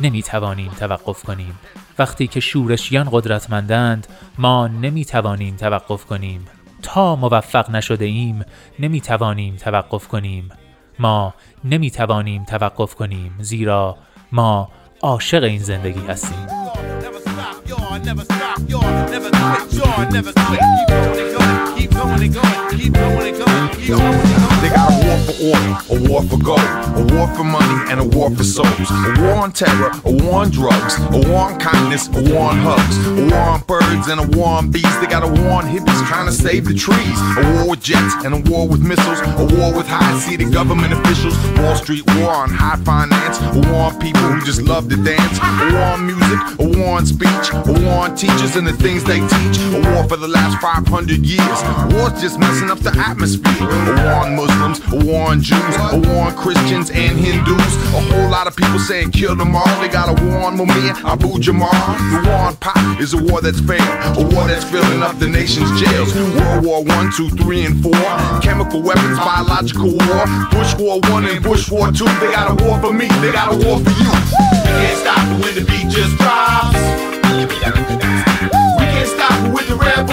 نمی 0.00 0.22
توانیم 0.22 0.70
توقف 0.70 1.22
کنیم 1.22 1.58
وقتی 1.98 2.26
که 2.26 2.40
شورشیان 2.40 3.08
قدرتمندند 3.12 4.06
ما 4.38 4.68
نمی 4.68 5.04
توانیم 5.04 5.56
توقف 5.56 6.04
کنیم 6.04 6.46
تا 6.82 7.16
موفق 7.16 7.70
نشده 7.70 8.04
ایم 8.04 8.44
نمی 8.78 9.00
توانیم 9.00 9.56
توقف 9.56 10.08
کنیم 10.08 10.48
ما 10.98 11.34
نمی 11.64 11.90
توانیم 11.90 12.44
توقف 12.44 12.94
کنیم 12.94 13.34
زیرا 13.40 13.96
ما 14.32 14.68
عاشق 15.02 15.42
این 15.42 15.62
زندگی 15.62 16.06
هستیم 16.06 16.46
要 23.88 24.51
They 24.62 24.70
got 24.70 24.94
a 24.94 24.96
war 25.02 25.18
for 25.26 25.34
oil, 25.42 25.70
a 25.90 26.08
war 26.08 26.22
for 26.22 26.38
gold, 26.38 26.60
a 26.94 27.02
war 27.12 27.26
for 27.34 27.42
money, 27.42 27.90
and 27.90 27.98
a 27.98 28.04
war 28.04 28.30
for 28.30 28.44
souls. 28.44 28.68
A 28.90 29.20
war 29.20 29.34
on 29.42 29.50
terror, 29.50 29.90
a 30.04 30.12
war 30.22 30.42
on 30.42 30.50
drugs, 30.50 30.94
a 31.10 31.18
war 31.28 31.50
on 31.50 31.58
kindness, 31.58 32.06
a 32.14 32.22
war 32.30 32.50
on 32.50 32.58
hugs, 32.58 32.96
a 33.08 33.26
war 33.26 33.42
on 33.58 33.60
birds 33.62 34.06
and 34.06 34.20
a 34.20 34.38
war 34.38 34.58
on 34.58 34.70
bees. 34.70 34.94
They 35.00 35.08
got 35.08 35.24
a 35.24 35.26
war 35.26 35.58
on 35.58 35.64
hippies 35.64 36.06
trying 36.06 36.26
to 36.26 36.32
save 36.32 36.66
the 36.66 36.74
trees. 36.74 37.18
A 37.38 37.42
war 37.54 37.70
with 37.70 37.82
jets 37.82 38.14
and 38.24 38.34
a 38.34 38.50
war 38.50 38.68
with 38.68 38.82
missiles, 38.86 39.18
a 39.18 39.44
war 39.56 39.74
with 39.74 39.88
high-seated 39.88 40.52
government 40.52 40.92
officials. 40.92 41.34
Wall 41.58 41.74
Street 41.74 42.06
war 42.14 42.30
on 42.30 42.48
high 42.48 42.78
finance, 42.84 43.40
a 43.42 43.68
war 43.68 43.90
on 43.90 43.98
people 43.98 44.22
who 44.22 44.46
just 44.46 44.62
love 44.62 44.88
to 44.90 44.96
dance. 44.96 45.38
A 45.42 45.72
war 45.74 45.82
on 45.90 46.06
music, 46.06 46.38
a 46.60 46.78
war 46.78 46.98
on 46.98 47.04
speech, 47.04 47.50
a 47.50 47.72
war 47.82 48.06
on 48.06 48.14
teachers 48.14 48.54
and 48.54 48.66
the 48.66 48.74
things 48.74 49.02
they 49.02 49.18
teach. 49.18 49.58
A 49.74 49.80
war 49.90 50.06
for 50.06 50.16
the 50.16 50.28
last 50.28 50.60
500 50.62 51.26
years. 51.26 51.58
War's 51.98 52.14
just 52.22 52.38
messing 52.38 52.70
up 52.70 52.78
the 52.78 52.94
atmosphere. 52.96 53.66
A 53.66 53.92
war 54.06 54.22
on 54.22 54.36
Muslims, 54.36 54.51
a 54.52 55.04
war 55.06 55.30
on 55.30 55.40
Jews, 55.40 55.76
a 55.92 55.98
war 55.98 56.26
on 56.28 56.34
Christians 56.36 56.90
and 56.90 57.18
Hindus. 57.18 57.76
A 57.94 58.00
whole 58.00 58.30
lot 58.30 58.46
of 58.46 58.56
people 58.56 58.78
saying 58.78 59.10
kill 59.12 59.34
them 59.34 59.54
all. 59.54 59.80
They 59.80 59.88
got 59.88 60.08
a 60.08 60.24
war 60.24 60.42
on 60.44 60.56
Mumia, 60.56 60.94
Abu 61.04 61.38
Jamal. 61.38 61.70
The 61.70 62.22
war 62.26 62.48
on 62.48 62.56
pop 62.56 63.00
is 63.00 63.14
a 63.14 63.22
war 63.22 63.40
that's 63.40 63.60
fair, 63.60 63.80
a 64.16 64.22
war 64.22 64.46
that's 64.46 64.64
filling 64.64 65.02
up 65.02 65.18
the 65.18 65.28
nation's 65.28 65.70
jails. 65.80 66.14
World 66.14 66.64
War 66.64 66.84
One, 66.84 67.10
Two, 67.12 67.30
Three, 67.30 67.64
and 67.64 67.82
Four. 67.82 67.92
Chemical 68.40 68.82
weapons, 68.82 69.18
biological 69.18 69.92
war. 69.92 70.26
Bush 70.50 70.74
War 70.78 71.00
One 71.10 71.26
and 71.26 71.42
Bush 71.42 71.70
War 71.70 71.90
Two. 71.92 72.04
They 72.20 72.32
got 72.32 72.50
a 72.50 72.64
war 72.64 72.80
for 72.80 72.92
me, 72.92 73.08
they 73.20 73.32
got 73.32 73.52
a 73.52 73.56
war 73.56 73.78
for 73.78 73.90
you. 73.90 74.12
We 74.64 74.70
can't 74.80 74.98
stop 74.98 75.24
it 75.32 75.44
when 75.44 75.54
the 75.54 75.64
beat 75.64 75.88
just 75.88 76.16
drops. 76.18 76.76
We 77.32 77.46
can't 77.56 79.08
stop 79.08 79.46
it 79.46 79.52
with 79.52 79.68
the 79.68 79.76
Red 79.76 80.06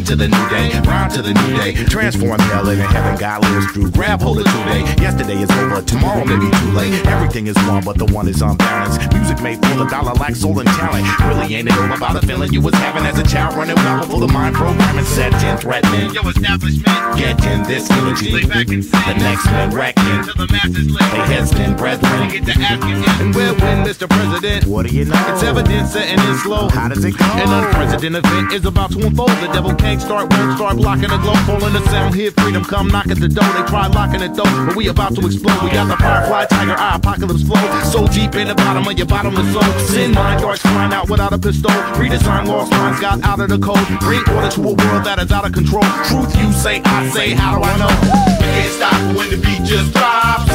sing 0.00 0.16
to 0.16 0.16
the 0.16 0.28
new 0.28 0.48
day, 0.48 0.70
rhyme 0.88 1.10
to 1.10 1.22
the 1.22 1.32
new 1.34 1.56
day. 1.56 1.74
Transform 1.84 2.38
hell 2.40 2.68
into 2.68 2.84
heaven, 2.84 3.18
God 3.18 3.42
lives 3.42 3.70
through. 3.72 3.90
Grab 3.90 4.20
hold 4.20 4.38
of 4.38 4.44
today. 4.44 4.80
Yesterday 5.00 5.42
is 5.42 5.50
over, 5.50 5.82
tomorrow 5.82 6.24
may 6.24 6.38
be 6.38 6.50
too 6.50 6.72
late. 6.72 7.06
Everything 7.06 7.46
is 7.46 7.56
one, 7.68 7.84
but 7.84 7.98
the 7.98 8.06
one 8.06 8.28
is 8.28 8.42
unbalanced. 8.42 9.12
Music 9.12 9.40
made 9.42 9.58
for 9.64 9.76
the 9.76 9.86
dollar, 9.86 10.14
like 10.14 10.36
soul 10.36 10.58
and 10.58 10.68
talent. 10.68 11.06
Really 11.20 11.54
ain't 11.54 11.68
it 11.68 11.74
all 11.78 11.92
about 11.92 12.20
the 12.20 12.26
feeling 12.26 12.52
you 12.52 12.60
was 12.60 12.74
having 12.74 13.04
as 13.04 13.18
a 13.18 13.24
child, 13.24 13.56
running 13.56 13.76
wild 13.76 14.10
full 14.10 14.22
of 14.22 14.32
mind 14.32 14.54
programming, 14.54 15.04
set 15.04 15.32
in 15.44 15.56
threatening. 15.58 16.12
Yo, 16.12 16.22
establishment. 16.28 16.86
Get 17.16 17.44
in 17.44 17.62
this 17.64 17.90
energy. 17.90 18.30
Lay 18.30 18.44
back 18.44 18.68
and 18.68 18.84
sing. 18.84 19.00
The 19.06 19.14
next 19.14 19.44
man 19.46 19.70
wrecking. 19.74 20.22
Till 20.24 20.34
the 20.34 20.48
masses 20.52 20.90
live. 20.90 21.10
They 21.12 21.34
heads 21.34 21.50
spin, 21.50 21.76
brethren. 21.76 22.30
Get 22.30 22.44
to 22.46 22.54
asking. 22.60 23.02
And 23.20 23.34
we'll 23.34 23.54
win, 23.54 23.84
Mr. 23.84 24.08
President. 24.08 24.66
What 24.66 24.86
do 24.86 24.94
you 24.94 25.04
know? 25.04 25.24
It's 25.28 25.42
evident 25.42 25.88
setting 25.88 26.18
in 26.18 26.36
slow. 26.38 26.68
How 26.68 26.88
does 26.88 27.04
it 27.04 27.16
go? 27.16 27.24
An 27.24 27.64
unprecedented 27.64 28.24
event 28.24 28.52
is 28.52 28.64
about 28.64 28.92
to 28.92 29.06
unfold. 29.06 29.30
The 29.40 29.50
devil 29.52 29.74
can't 29.90 30.02
start, 30.02 30.30
won't 30.30 30.56
start 30.56 30.76
blocking 30.76 31.10
the 31.10 31.18
glow. 31.18 31.34
Pulling 31.46 31.72
the 31.72 31.82
sound, 31.90 32.14
hear 32.14 32.30
freedom 32.30 32.62
come 32.62 32.86
knock 32.86 33.08
at 33.08 33.18
the 33.18 33.26
door. 33.26 33.50
They 33.58 33.64
try 33.66 33.88
locking 33.88 34.22
it 34.22 34.34
though, 34.34 34.46
but 34.66 34.76
we 34.76 34.86
about 34.86 35.16
to 35.16 35.26
explode. 35.26 35.62
We 35.64 35.70
got 35.70 35.88
the 35.90 35.96
firefly, 35.96 36.46
tiger 36.46 36.78
eye, 36.78 36.94
apocalypse 36.94 37.42
flow. 37.42 37.58
So 37.90 38.06
deep 38.06 38.36
in 38.36 38.46
the 38.46 38.54
bottom 38.54 38.86
of 38.86 38.96
your 38.96 39.08
bottomless 39.08 39.50
soul. 39.52 39.66
Sin 39.90 40.12
mind 40.12 40.42
darts 40.42 40.62
flying 40.62 40.92
out 40.92 41.10
without 41.10 41.32
a 41.32 41.38
pistol. 41.38 41.72
Redesign 41.98 42.46
lost 42.46 42.70
minds 42.70 43.00
got 43.00 43.22
out 43.24 43.40
of 43.40 43.48
the 43.48 43.58
code. 43.58 43.82
Bring 43.98 44.22
order 44.30 44.50
to 44.50 44.60
a 44.62 44.74
world 44.78 45.02
that 45.10 45.18
is 45.18 45.32
out 45.32 45.44
of 45.44 45.52
control. 45.52 45.82
Truth 46.06 46.38
you 46.38 46.52
say, 46.52 46.80
I 46.84 47.08
say, 47.10 47.34
how 47.34 47.58
do 47.58 47.64
I 47.64 47.74
know? 47.82 47.90
We 48.38 48.46
can't 48.46 48.72
stop 48.78 49.00
when 49.16 49.26
the 49.26 49.38
beat 49.42 49.66
just 49.66 49.90
drops. 49.90 50.46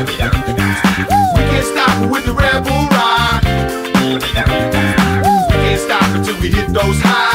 We 0.00 0.16
can't 0.16 1.68
stop 1.68 2.08
with 2.08 2.24
the 2.24 2.32
Red 2.32 2.64
Bull 2.64 2.88
rock. 2.88 3.44
We 4.08 5.56
can't 5.60 5.80
stop 5.80 6.08
it 6.16 6.24
till 6.24 6.40
we 6.40 6.48
hit 6.48 6.72
those 6.72 7.00
heights. 7.04 7.31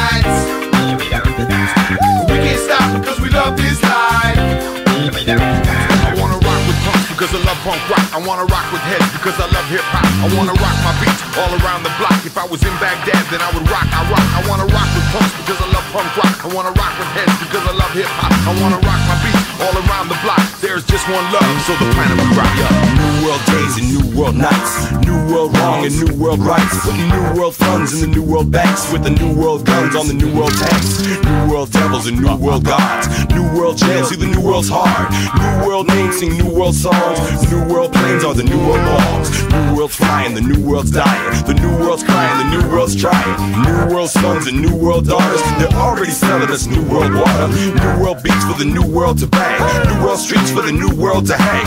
Punk 7.67 7.83
rock. 7.91 8.07
I 8.15 8.19
wanna 8.24 8.47
rock 8.47 8.63
with 8.71 8.79
heads 8.88 9.03
because 9.12 9.36
I 9.36 9.47
love 9.51 9.67
hip 9.67 9.83
hop. 9.91 10.07
I 10.24 10.27
wanna 10.39 10.55
rock 10.55 10.77
my 10.88 10.95
beats 11.03 11.19
all 11.36 11.51
around 11.59 11.83
the 11.83 11.91
block. 12.00 12.15
If 12.24 12.39
I 12.39 12.47
was 12.47 12.63
in 12.63 12.71
Baghdad, 12.79 13.19
then 13.27 13.43
I 13.43 13.51
would 13.51 13.67
rock. 13.67 13.83
I 13.91 14.07
rock. 14.07 14.24
I 14.39 14.41
wanna 14.47 14.67
rock 14.71 14.88
with 14.95 15.03
punks 15.12 15.36
because 15.43 15.59
I 15.59 15.67
love 15.75 15.83
punk 15.91 16.07
rock. 16.15 16.36
I 16.45 16.50
wanna 16.55 16.71
rock 16.71 16.93
with 16.95 17.12
heads 17.12 17.36
because 17.43 17.67
I 17.67 17.75
love 17.75 17.91
hip 17.91 18.07
hop. 18.24 18.31
I 18.47 18.55
wanna 18.63 18.79
rock 18.88 19.01
my 19.12 19.19
beats 19.19 19.47
all 19.61 19.73
around 19.73 20.07
the 20.09 20.19
block. 20.21 20.41
There's 20.61 20.85
just 20.85 21.07
one 21.09 21.23
love, 21.33 21.61
so 21.65 21.73
the 21.81 21.89
planet 21.93 22.17
we 22.17 22.27
rock. 22.37 22.53
Up 22.61 22.73
New 22.97 23.25
world 23.25 23.43
days 23.45 23.73
and 23.77 23.87
new 23.89 24.03
world 24.17 24.35
nights. 24.35 24.91
New 25.05 25.17
world 25.33 25.57
wrong 25.57 25.85
and 25.85 25.93
new 25.93 26.13
world 26.15 26.39
rights. 26.39 26.85
Putting 26.85 27.09
new 27.09 27.39
world 27.39 27.55
funds 27.55 27.93
in 27.93 28.01
the 28.01 28.15
new 28.15 28.23
world 28.23 28.51
banks. 28.51 28.91
With 28.91 29.03
the 29.03 29.09
new 29.09 29.33
world 29.33 29.65
guns 29.65 29.95
on 29.95 30.07
the 30.07 30.13
new 30.13 30.33
world 30.33 30.53
tanks. 30.53 31.01
New 31.07 31.51
world 31.51 31.71
devils 31.71 32.07
and 32.07 32.19
new 32.21 32.35
world 32.35 32.65
gods. 32.65 33.07
New 33.33 33.45
world 33.57 33.77
jails, 33.77 34.09
see 34.09 34.15
the 34.15 34.27
new 34.27 34.41
world's 34.41 34.69
hard. 34.69 35.09
New 35.39 35.67
world 35.67 35.87
names 35.87 36.19
sing 36.19 36.37
new 36.37 36.49
world 36.49 36.75
songs. 36.75 37.17
New 37.51 37.63
world 37.65 37.93
planes 37.93 38.23
are 38.23 38.33
the 38.33 38.43
new 38.43 38.59
world 38.59 38.83
laws. 38.85 39.29
New 39.51 39.75
world's 39.75 39.95
flying, 39.95 40.33
the 40.35 40.41
new 40.41 40.61
world's 40.61 40.91
dying. 40.91 41.45
The 41.45 41.53
new 41.53 41.73
world's 41.77 42.03
crying, 42.03 42.37
the 42.45 42.57
new 42.57 42.69
world's 42.71 42.95
trying. 42.95 43.33
New 43.63 43.93
world 43.93 44.09
sons 44.09 44.47
and 44.47 44.61
new 44.61 44.75
world 44.75 45.07
daughters. 45.07 45.41
They're 45.57 45.79
already 45.79 46.11
selling 46.11 46.49
us 46.49 46.67
new 46.67 46.83
world 46.83 47.13
water. 47.13 47.47
New 47.47 48.03
world 48.03 48.23
beats 48.23 48.43
for 48.45 48.53
the 48.53 48.65
new 48.65 48.85
world 48.85 49.17
to 49.19 49.27
bang. 49.48 49.88
New 49.88 50.06
world 50.06 50.20
streets 50.20 50.51
for 50.51 50.62
the 50.62 50.72
new 50.72 50.92
world 50.96 51.25
to 51.27 51.38
hang. 51.38 51.66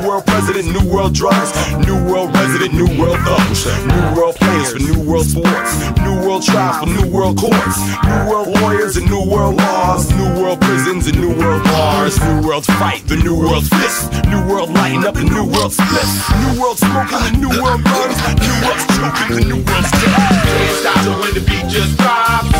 New 0.00 0.08
world 0.08 0.26
president, 0.26 0.66
new 0.72 0.84
world 0.92 1.14
drugs. 1.14 1.52
New 1.86 1.96
world 2.10 2.34
resident, 2.34 2.74
new 2.74 2.88
world 2.98 3.18
thugs. 3.24 3.66
New 3.86 4.06
world 4.16 4.36
players 4.36 4.72
for 4.72 4.80
new 4.80 5.00
world 5.08 5.26
sports. 5.26 5.72
New 6.04 6.16
world 6.26 6.42
trials 6.42 6.76
for 6.80 6.86
new 6.86 7.06
world 7.10 7.38
courts. 7.38 7.78
New 8.04 8.20
world 8.30 8.48
lawyers 8.60 8.96
and 8.96 9.08
new 9.08 9.24
world 9.24 9.56
laws. 9.56 10.10
New 10.12 10.42
world 10.42 10.60
prisons 10.60 11.06
and 11.06 11.18
new 11.20 11.34
world 11.36 11.62
bars. 11.64 12.18
New 12.20 12.46
world's 12.46 12.66
fight, 12.78 13.02
the 13.06 13.16
new 13.16 13.38
world's 13.38 13.68
fist. 13.68 14.12
New 14.28 14.42
world 14.46 14.70
lighting 14.70 15.04
up 15.04 15.14
the 15.14 15.24
new 15.24 15.44
world 15.44 15.72
splits. 15.72 16.30
New 16.42 16.60
world 16.60 16.78
smoking 16.78 17.18
the 17.18 17.32
new 17.38 17.52
world 17.62 17.82
guns. 17.84 18.16
New 18.40 18.56
world's 18.66 18.86
choking 18.96 19.36
the 19.36 19.44
new 19.46 19.60
world's 19.64 19.90
dead. 19.90 20.12
Can't 20.52 20.76
stop 20.80 21.20
when 21.20 21.34
the 21.34 21.40
beat 21.40 21.66
just 21.68 21.96
drops. 21.98 22.52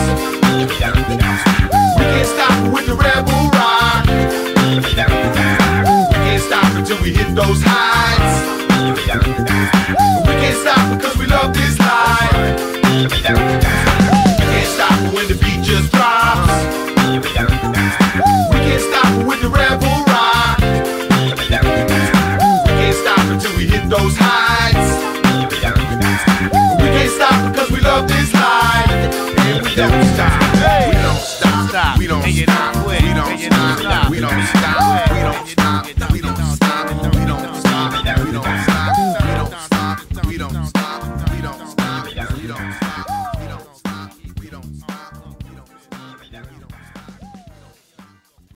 We 1.99 2.05
can't 2.05 2.27
stop 2.27 2.73
with 2.73 2.87
the 2.87 2.95
Red 2.95 3.25
Bull 3.27 3.51
rock. 3.51 4.52
We 4.75 4.81
can't 4.81 6.41
stop 6.41 6.65
it 6.79 6.87
till 6.87 6.97
we 7.03 7.13
hit 7.13 7.35
those 7.35 7.61
heights. 7.63 8.41
We 10.27 10.33
can't 10.41 10.57
stop 10.57 10.97
because 10.97 11.15
we 11.19 11.27
love 11.27 11.53
this 11.53 11.79
life. 11.79 13.82